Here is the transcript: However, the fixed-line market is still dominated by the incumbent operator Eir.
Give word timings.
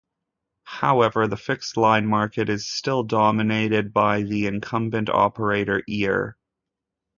However, 0.65 1.27
the 1.27 1.37
fixed-line 1.37 2.07
market 2.07 2.49
is 2.49 2.65
still 2.67 3.03
dominated 3.03 3.93
by 3.93 4.23
the 4.23 4.47
incumbent 4.47 5.11
operator 5.11 5.83
Eir. 5.87 6.33